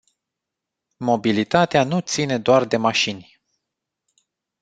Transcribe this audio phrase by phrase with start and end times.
[0.97, 3.41] Mobilitatea nu ține doar de mașini.